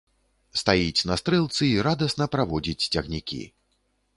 Стаіць 0.61 1.05
на 1.09 1.17
стрэлцы 1.21 1.63
і 1.75 1.83
радасна 1.89 2.25
праводзіць 2.37 2.89
цягнікі. 2.97 3.41